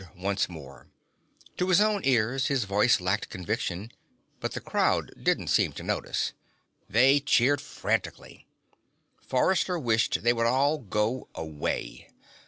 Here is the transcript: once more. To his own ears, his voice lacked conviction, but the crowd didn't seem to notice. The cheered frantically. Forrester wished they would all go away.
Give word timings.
once 0.17 0.49
more. 0.49 0.87
To 1.57 1.69
his 1.69 1.79
own 1.79 2.01
ears, 2.05 2.47
his 2.47 2.63
voice 2.63 2.99
lacked 2.99 3.29
conviction, 3.29 3.91
but 4.39 4.53
the 4.53 4.59
crowd 4.59 5.11
didn't 5.21 5.49
seem 5.49 5.73
to 5.73 5.83
notice. 5.83 6.33
The 6.89 7.19
cheered 7.19 7.61
frantically. 7.61 8.47
Forrester 9.19 9.77
wished 9.77 10.23
they 10.23 10.33
would 10.33 10.47
all 10.47 10.79
go 10.79 11.27
away. 11.35 12.07